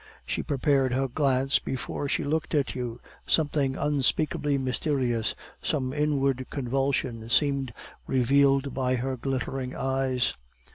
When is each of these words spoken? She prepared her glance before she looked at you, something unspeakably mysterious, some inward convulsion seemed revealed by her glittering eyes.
She 0.25 0.41
prepared 0.41 0.93
her 0.95 1.07
glance 1.07 1.59
before 1.59 2.09
she 2.09 2.23
looked 2.23 2.55
at 2.55 2.73
you, 2.73 2.99
something 3.27 3.75
unspeakably 3.75 4.57
mysterious, 4.57 5.35
some 5.61 5.93
inward 5.93 6.47
convulsion 6.49 7.29
seemed 7.29 7.71
revealed 8.07 8.73
by 8.73 8.95
her 8.95 9.15
glittering 9.15 9.75
eyes. 9.75 10.33